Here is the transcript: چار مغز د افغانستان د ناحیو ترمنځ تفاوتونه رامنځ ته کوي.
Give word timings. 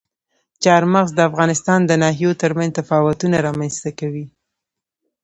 چار 0.63 0.83
مغز 0.93 1.11
د 1.15 1.19
افغانستان 1.29 1.79
د 1.85 1.91
ناحیو 2.03 2.31
ترمنځ 2.41 2.71
تفاوتونه 2.79 3.35
رامنځ 3.47 3.75
ته 3.83 3.89
کوي. 3.99 4.25